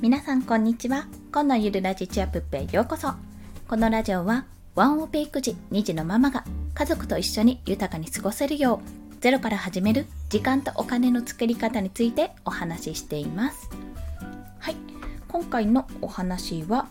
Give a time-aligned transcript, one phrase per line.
[0.00, 1.08] 皆さんこんにちは。
[1.32, 3.08] 今のゆるラジチアプップへようこそ。
[3.66, 4.44] このラジオは
[4.76, 13.68] ワンオペ育児2児のママが家族と一緒に豊かに過ごせるようゼロから始める時間とお金の作り方についてお話ししています。
[14.60, 14.76] はい。
[15.26, 16.86] 今回のお話は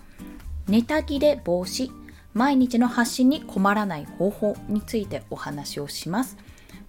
[0.68, 1.89] ネタ切れ防止
[2.33, 6.36] 毎日の発信に困らない方法についてお話をします。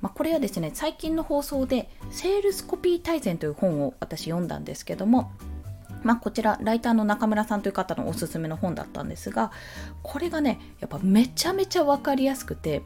[0.00, 5.30] まあ、これはですね最近の放送で「セールスコピー大全」という本を私読んだんですけども
[6.02, 9.50] まあ、こちらライターの中村さんという方のおすすめの本だったんですが
[10.02, 12.82] これがねやっぱめちゃめちゃ分かりやすくて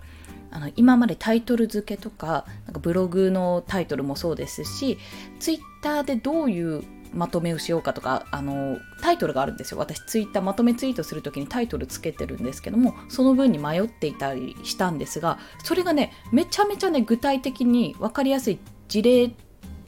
[0.50, 4.98] あの今までタイトル付けとかなんかブログのタイトルもそうですし
[5.40, 6.82] ツイッターでどういう
[7.14, 9.78] まとめをしようかとかあのタイトルがあるんですよ。
[9.78, 18.58] 私ツイッターまとめツイートする時にタイトルつけてるんですけどもその分に迷っていたりしたんですがそれがねめちゃめちゃね具体的に分かりやすい
[18.88, 19.30] 事例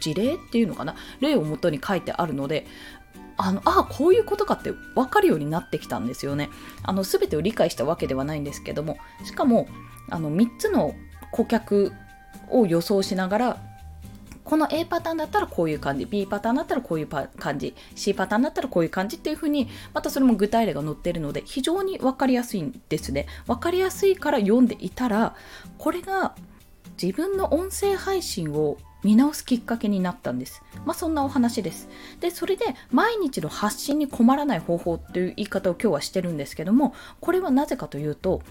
[0.00, 0.96] 事例っていうのかな？
[1.20, 2.66] 例をもとに書いてあるので
[3.36, 6.50] あのあこういうことかって分かるようになってきたんですよね。
[6.82, 9.68] あの全てを理解したわけではないんですけどもしかも
[10.10, 10.94] あの3つの
[11.32, 11.92] 顧客
[12.50, 13.74] を予想しながら
[14.44, 25.34] この A パターンだったらこういう感じ B パターンだったらこういう感じ C パターンだったらこういう感じっていう風にまたそれも具体例が載ってるので非常に分かりやすいんですね分かりやすいから読んでいたら
[25.78, 26.34] これが
[27.02, 30.62] 自分の音声配信を見直すきっかけになったんです。
[30.84, 31.88] まあそんなお話です。
[32.20, 38.42] で、それで毎日の発信に困らない方法っていう言い方を今日はしてるんですけども、これはなぜかというと、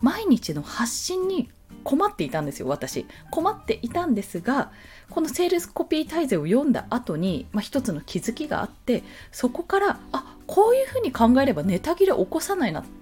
[0.00, 1.50] 毎日の発信に
[1.84, 3.06] 困っていたんですよ、私。
[3.30, 4.72] 困っていたんですが、
[5.10, 9.02] このセールスコピー大全を読んだ後に、まあ、一つの気づきがあって、
[9.32, 12.99] そこから、あこういうふうに考えればネタ切れ起こさないなって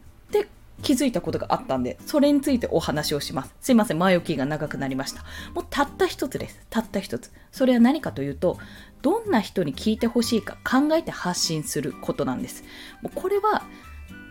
[0.82, 3.54] 気づいたことがあったんで、それについてお話をします。
[3.60, 5.22] すいません、前置きが長くなりました。
[5.54, 6.60] もうたった一つです。
[6.70, 7.32] たった一つ。
[7.52, 8.58] それは何かというと、
[9.02, 12.64] どんな人に聞いてほしいか考えて発信することなんです。
[13.02, 13.62] もうこれは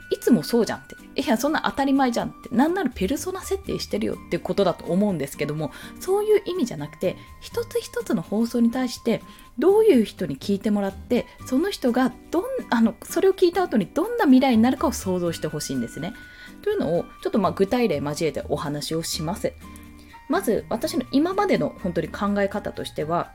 [0.10, 0.96] いつもそうじゃんって。
[1.22, 2.56] いや、そんな当たり前じゃんって。
[2.56, 9.22] なんならペルソナ設定してるよっていうことだと思うんですけども、そういう意味じゃなくて、一つ一つの放送に対して、
[9.60, 16.14] どういう人に聞いてもらって、その人がどん、あの、それを聞いた後にどんな未来になるかを想像してほしいんですね。
[16.62, 19.54] というのをちょっとま具体例交えてお話をします。
[20.30, 23.32] まず私の今までの本当に考え方としては、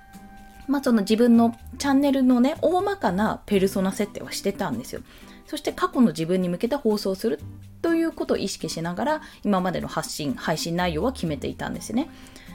[0.68, 5.00] まあ、その自分のチャンネルのね大まかなペルソナ設定はしてたんですよ。
[5.46, 7.40] そして過去の自分に向けて放送する
[7.82, 12.08] ということを意識しながら今までの発信配信内容は決めていたんですね。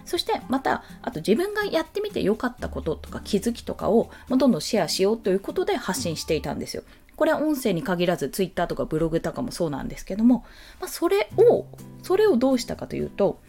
[0.06, 6.84] そしてまたあと自分がやってみて良かったこととか気づきとかをどんどんシェアしようということで発信していたんですよ。
[7.18, 10.46] これは音声に限らず Twitter とかブログとかもそうなんですけども、
[10.80, 11.66] まあ、それを
[12.04, 13.42] それをどうしたかというと、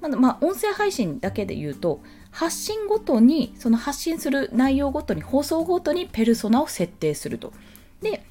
[0.00, 7.52] まあ、まあ、音声配信だけで言うと発信ごとにその発信する内容ごとに放送ごとにペルソナを設定すると。
[8.02, 8.22] で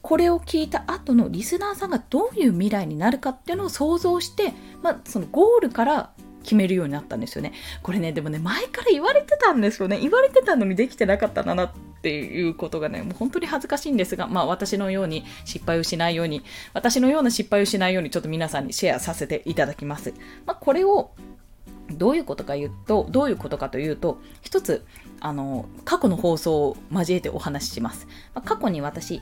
[0.00, 6.12] これを聞いた後のリスナーさんがどういう未来になるかっていうのを想像して、まあ、そのゴールから
[6.48, 7.52] 決めるようになったんですよね。
[7.82, 10.00] これね、でもね、前から言われてたんですよね。
[10.00, 11.70] 言われてたのにできてなかったんだなっ
[12.00, 16.42] ていうことがね、もう本当に恥ずかしいんですが、まあ私のように失敗をしないように、
[16.72, 20.14] 私のような失敗をしないようにちょっと皆さんにシェアさせていただきます。
[20.46, 21.10] まあこれを
[21.90, 24.86] どういうことか言うと、どういうことかというと、一つ、
[25.20, 28.06] あの、過去の放送を交えてお話しします。
[28.34, 29.20] まあ、過去に私、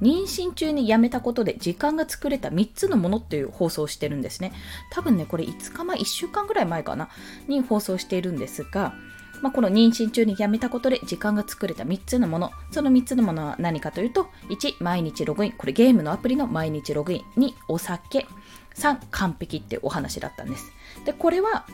[0.00, 4.52] 妊娠中にやめたことで時間が作れた3つのものっていう放送をしてるんですね。
[4.90, 7.08] 多分ね、これ5日前、1週間ぐらい前かな、
[7.48, 8.94] に放送しているんですが、
[9.42, 12.50] まあ、この妊娠中にやめたことで時間が作れた3つのもの。
[12.70, 15.52] その3つのものは何かというと、1、毎日ログイン。
[15.52, 17.40] これゲームのアプリの毎日ログイン。
[17.40, 18.26] 2、お酒。
[18.74, 20.72] 3、完璧ってお話だったんです。
[21.04, 21.66] で、これは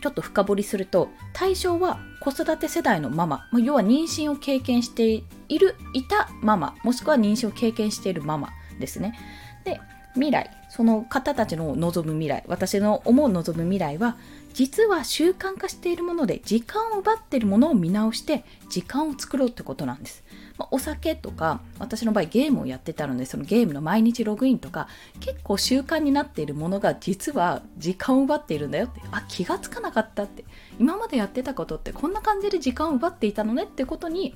[0.00, 9.18] ちょっと深掘りすると対象は子育て世代のママ要は妊娠を経験しているいたママもしくは妊娠を経験しているママですね。
[9.64, 9.80] で
[10.14, 14.16] 未来その方たちの望む未来私の思う望む未来は
[14.52, 20.24] 実は習慣化しているもので時間を奪っているものを見直して時間を作ろうってことなんです。
[20.56, 24.88] まあ、お酒とか私の場合ゲームをやってたのでそのゲームの毎日ログインとか
[25.20, 30.44] 結構習慣になっているものが実は時間を奪っているんだよってあ気がつかなかったって
[30.80, 34.34] 今までやってたことってこんな感じで時間を奪っていたのねってことに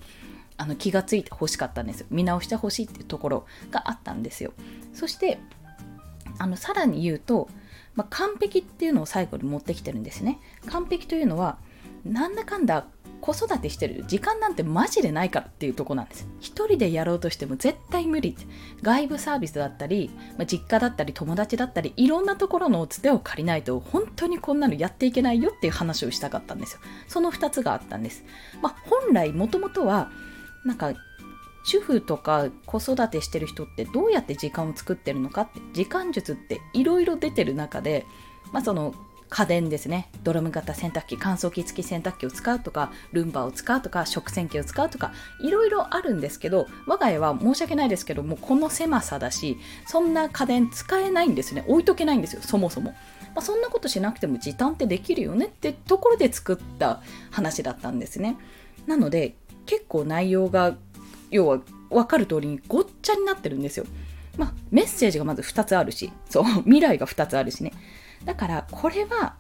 [0.57, 2.07] あの気がついてほしかったんですよ。
[2.11, 4.53] 見直してほしいっていうところがあったんですよ。
[4.95, 5.41] そして
[6.39, 7.49] あのさらに言うと、
[7.95, 11.59] まあ、完璧っていうのを最後に持ってきてるんですね完璧というのは
[12.05, 12.87] なんだかんだ
[13.23, 16.29] 子育てしてる時間なんてマジでないからっていうとこなんです。
[16.41, 18.37] 一人でやろうとしても絶対無理。
[18.83, 26.81] 外部サービスだったり、まあ、実家だったり友達だったり、いろんなところのつてを借りないと本当にこんなのやっていけないよっていう話をしたかったんですよ。
[27.07, 28.25] その2つがあったんです。
[28.61, 30.11] まあ、本来もともとは、
[30.65, 30.93] なんか
[31.65, 38.07] 主婦とか子育てしてる人ってどうやって時間を作ってるのかって時間術っていろいろ出てる中で、
[38.53, 38.95] まあ、その
[39.33, 40.11] 家電ですね。
[40.25, 49.57] ドラム型洗濯機乾燥機付き洗濯機を使うとかルンバを使うとか食洗機を使うとかいろいろあるんですけど我が家は申し訳ないですけどもこの狭さだし
[49.87, 51.65] そんな家電使えないんですね。
[51.67, 52.97] 置いとけないんですよそもそも、ま
[53.37, 57.01] あ、そんなことしなくても時短ってできるよねってところで作った
[57.31, 58.37] 話だったんですね。
[58.87, 60.77] なので結構内容が
[61.33, 63.87] 要は分かる通りにごっちゃになってるんですよ。
[64.37, 67.73] まあ、メッセージがまず2つあるし、そう、 未来が2つあるしね。
[68.25, 69.35] だからこれは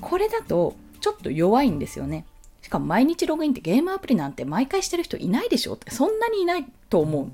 [0.00, 2.24] これだとちょっと弱いんですよね。
[2.62, 5.90] しかも毎日ログインってゲームアプリなんて毎回してる人いないでしょって。
[5.90, 7.32] そんなにいないと思う。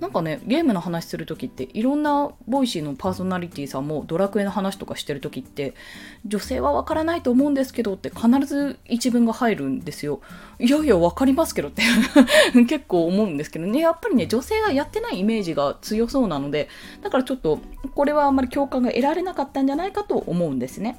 [0.00, 5.74] なんかねゲームの話する時っていろんなボイシーのパーソナリティさんもドラクエの話とかしてる時って
[6.26, 10.20] 女性はわからないと思うんですけどって必ず一文が入るんですよ。
[10.58, 11.82] いやいやわかりますけどって
[12.68, 13.80] 結構思うんですけどね。
[13.80, 16.68] やっぱりね女性がやってないイメージが強そうなので
[17.02, 17.58] だからちょっと
[17.94, 20.98] これはあんまり共感が得られなかったんじゃないかと思うんですね。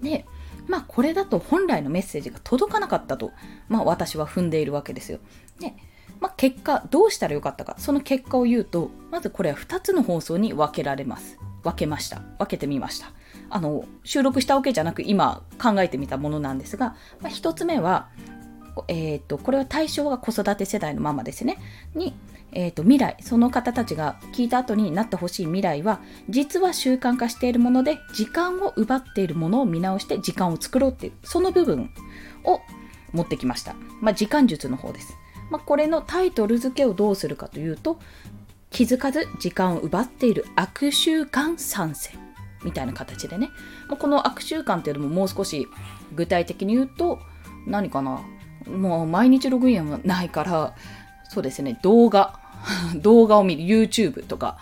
[0.00, 0.24] で
[0.66, 3.32] まあこれだと本来のメッセージが届かなかったと、
[3.68, 5.18] まあ、私は踏んでいるわけですよ。
[5.60, 5.74] で
[6.20, 7.76] まあ、結果どうしたらよかったか。
[7.78, 11.38] その結果を言うとまずこれは2つの放送に分けられます。
[11.62, 12.22] 分けました。
[12.38, 13.12] 分けてみました。
[13.50, 18.08] あの収録したわけじゃなく今考えてみたものなんですが、まあ、1つ目は、
[18.88, 21.58] えーと、これは対象が子育て世代のままですね。
[21.94, 22.14] に、
[22.52, 23.16] えーと、未来。
[23.20, 31.90] その方たちが聞いた後になってほしい未来は実は習慣化しているもので時間を奪っているものを見直して時間を作ろうっていうその部分
[32.44, 32.60] を
[33.12, 35.16] 持ってきました、まあ、時間術の方です。
[35.50, 37.98] まあ、これのタイトル付けをどうするかというと
[38.70, 42.18] 気づかず時間を奪っている悪習慣参戦
[42.64, 43.50] みたいな形でね、
[43.88, 45.66] まあ、この悪習慣っていうのももう少し
[46.14, 47.18] 具体的に言うと
[47.66, 48.20] 何かな？
[48.66, 50.74] もう毎日ログインはないから
[51.28, 51.78] そうですね。
[51.82, 52.40] 動画。
[52.96, 53.62] 動画を見る。
[53.62, 54.58] YouTube とか。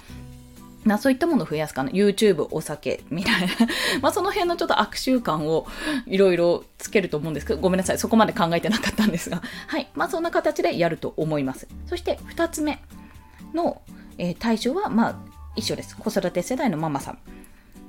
[0.87, 1.91] なそういったものを増やすかな。
[1.91, 3.49] YouTube お酒みたいな。
[4.01, 5.67] まあその辺のちょっと悪習慣を
[6.07, 7.99] いろいろつけると思うんですけどごめんなさい。
[7.99, 9.43] そこまで考えてなかったんですが。
[9.67, 9.91] はい。
[9.95, 11.67] まあそんな形でやると思います。
[11.87, 12.81] そして2つ目
[13.53, 13.83] の、
[14.19, 15.17] えー、対象はまあ
[15.57, 15.97] 一緒です。
[15.97, 17.19] 子育て世代のママさん。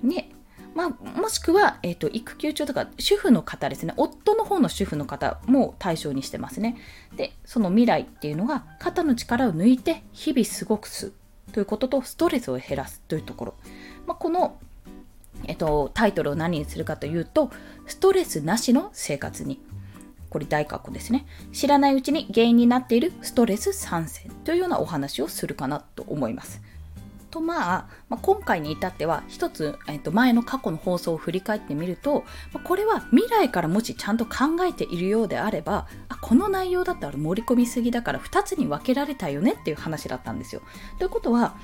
[0.04, 0.32] ね
[0.76, 3.96] まあ、もしくは、えーと、育休中とか主婦の方ですね。
[3.98, 6.78] 夫の方の主婦の方も対象にしてますね。
[7.16, 11.14] でその未来っていうのが肩の力を抜いて日々過ごす
[11.52, 13.54] ということとストレスを減らすというところ、
[14.06, 14.58] まあ、この、
[15.46, 17.52] えっと、タイトルを何にするかというと
[17.86, 19.60] ストレスなしの生活に
[20.30, 21.26] これ大括弧ですね。
[21.54, 26.62] 知らないうちに原因になっているストレス参戦というようなお話をするかなと思います。
[27.38, 40.62] とまあ、まあ、今回に至っては一つ、えっと、前の過去の放送を振り返ってみると、ま、これは未来からもしちゃんと考えているようであればあこの内容だったら盛り込みすぎだから2つに分けられたよねっていう話だったんですよ。
[40.98, 41.56] ということは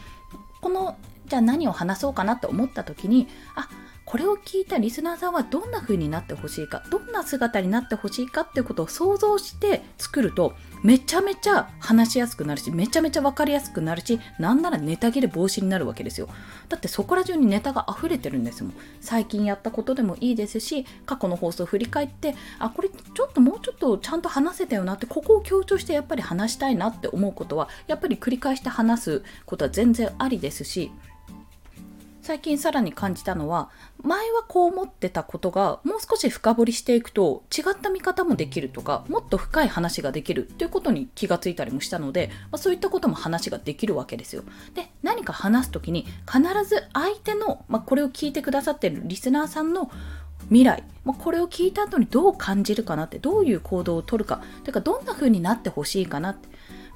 [0.61, 3.67] このじゃあ何を話そうかなと思った時にあ
[4.13, 16.30] これを聞いたリスナーさんはどんな風になってほしいかどんな姿になってほしいかっていうことを想像して作るとめちゃめちゃ話しやすくなるしめちゃめちゃ分かりやすくなるしなんならネタ切れ防止になるわけですよ。
[16.69, 18.74] だってそこら中にネタが溢れてるんですもん。
[19.01, 30.92] 最近やったことでもいいですし過去の放送を振り返ってあこれちょっともうちょっとちゃんと話せたよなってここを強調してやっぱり話したいなって思うことはやっぱり繰り返して話すことは全然ありですし
[32.23, 33.69] 最近さらに感じたのは
[34.01, 44.44] 前はこう思ってたことがもう少し深掘りしていくと違った見方もできるとかもっと深い話ができるということに気がついたりもしたので、まあ、そういったことも話ができるわけですよ。
[44.73, 49.92] で何か話す時に必ず相手の、まあ、これを聞いてくださっているリスナーさんの
[50.44, 56.47] 未来、まあ、これを聞いた後にどう感じるかなってどういう行動をとるかというかどんな風になってほしいかなって、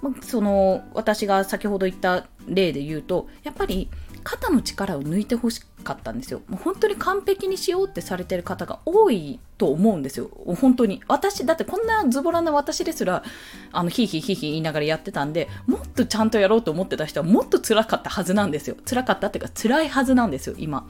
[0.01, 3.89] まあ、その私が先ほど言った例で言うとやっぱり
[4.23, 6.41] 肩の力を抜いてほしかったんですよ。
[6.47, 10.29] もう本当に完璧にしようってされてる方が多いと思うんですよ。
[10.59, 11.01] 本当に。
[11.07, 13.23] 私、だってこんなズボラな私ですら、
[13.71, 18.75] あの、ヒーヒーヒーヒー言いながらやってたんで、もっとちゃんとやろうと思ってた人はもっと辛かったはずなんですよ。
[18.87, 20.81] 辛かったっていうか辛いはずなんですよ、今。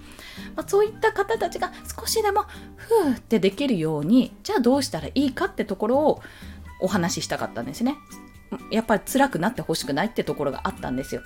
[0.55, 6.21] まあ、そういった方たちが少しでも、ふーってできるように、じゃあどうしたらいいかってところを
[6.79, 7.95] お話ししたかったんですね。
[8.71, 11.21] やっぱり辛くなってほしくないってところがあったんですよ。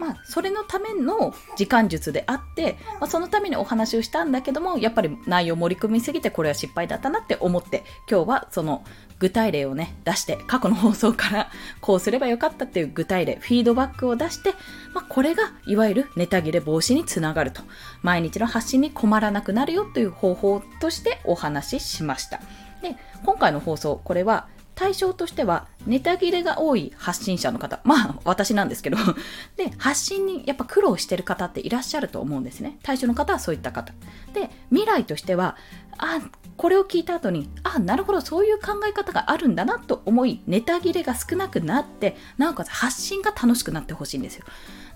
[0.00, 8.82] まあ、それのための時間術であって、まあ、そのためにお話をしたんだけどもやっぱり内容盛り込みすぎてこれは失敗だったなって思って今日はその
[9.18, 11.50] 具体例をね出して過去の放送から
[11.82, 14.54] こうすればよかったっていう具体例フィードバックを出して、
[14.94, 17.60] まあ、これがいわゆるネタ切れ防止につながると。
[18.02, 22.40] 毎日の発信に困らなくなるよという方法としてお話ししました。
[22.80, 24.48] で今回の放送これは
[24.80, 27.80] 対象としてはネタ切れが多い発信者の方。
[27.84, 28.96] まあ私なんですけど。
[29.58, 32.78] で発信にやっぱ苦労してる方っていらっしゃると思うんですね。
[32.82, 33.92] 対象の方はそういった方。
[34.32, 35.56] で未来としては
[35.98, 36.22] あ
[36.56, 44.46] これを聞いた後にあなるほどそういう考え方があるんだなと思いネタ切れが少なくなってなおかつ発信が楽しくなってほしいんですよ。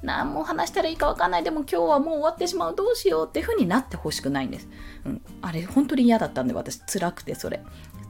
[0.05, 1.43] 何も話したらいいか分かんない。
[1.43, 2.77] でも今日はもう終わってしまう。
[2.77, 4.69] どうしようっていう風になってほしくないんです、
[5.05, 6.81] うん、あれ本当に嫌だったんで私。
[6.81, 7.63] 辛くてそれ。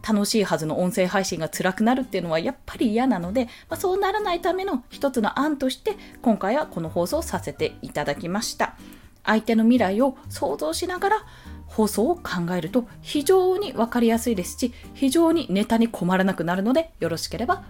[0.07, 8.77] 楽しいはずの音声配信が辛くなるっていうのはやっぱり嫌なので、まあ、そうならないための一つの案として今回はこの放送をさせていただきました。
[9.25, 11.27] 相手の未来を想像しながら
[11.67, 12.23] 放送を考
[12.55, 17.65] えると非常に分かりやすいですし非常にネタに困らなくなるのでよろしければ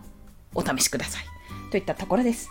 [0.55, 1.25] お試しください。
[1.71, 2.49] といったところです。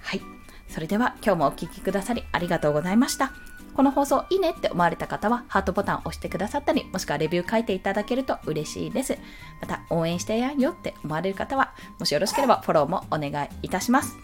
[0.00, 0.35] はい。
[0.68, 3.32] それでは今日もお聴きくださりありがとうございました。
[3.74, 9.18] この放送いいねって思われた方はハートボタンを押してくださったりもしくはレビュー書いていただけると嬉しいです。
[9.60, 14.16] また応援してやよって思われる方はもしよろしければフォローもお願いいたします。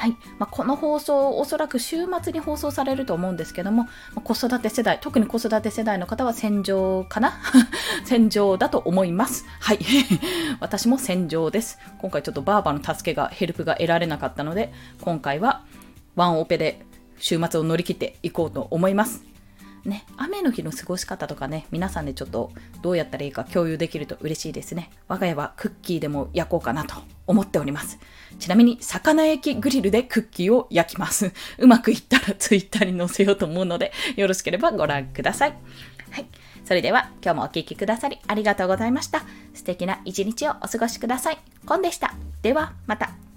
[0.00, 3.86] はいまあ、この放送、おそらく週末に放送されると思うんですけども、
[4.24, 7.34] 子育て世代、特に子育て世代の方は戦場かな？
[8.06, 9.44] 戦場だと思います。
[9.60, 9.78] はい。
[10.58, 11.78] 私も戦場です。
[11.98, 15.64] 今回ちょっとバーバの助けが、ヘルプが得られなかったので、今回は
[16.16, 16.80] ワンオペで
[17.18, 19.29] 週末を乗り切っていこうと思います。
[19.84, 24.90] ね、雨の日の過ごし方とかね、皆さんでちょっとどうやったらいいか共有できると嬉しいですね。
[25.08, 26.94] 我が家はクッキーでも焼こうかなと
[27.26, 27.98] 思っております。
[28.38, 31.32] ちなみに、魚焼きグリルでクッキーを焼きます。
[31.58, 35.54] うまくいったらツイッターに載せようと思うので、よろしければご覧ください。
[36.10, 36.26] はい。
[36.64, 39.22] それでは、今日もお聴きくださりありがとうございました。
[39.54, 41.38] 素敵な一日をお過ごしください。
[41.66, 42.14] コンでした。
[42.42, 43.29] では、また。